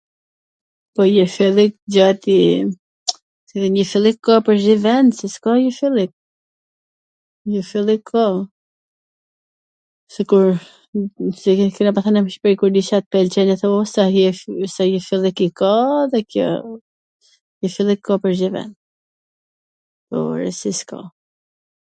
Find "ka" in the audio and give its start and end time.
4.27-4.33, 5.43-5.51, 8.11-8.23, 15.61-15.75, 18.09-18.13, 20.93-20.99